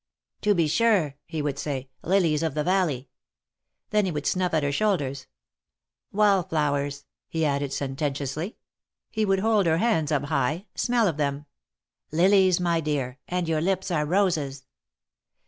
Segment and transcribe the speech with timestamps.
[0.41, 3.09] "To be sure," he would say, "lilies of the valley."
[3.91, 5.27] Then he would snuff at her shoulders."
[6.11, 8.57] Wall flowers!" he added, sententiously.
[9.11, 11.45] He would hold her hands up high— smell of them.
[12.11, 14.65] "Lilies, my dear, and your lips are roses."